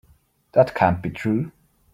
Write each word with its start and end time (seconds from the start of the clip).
That 0.53 0.73
can't 0.73 0.99
be 0.99 1.11
true. 1.11 1.51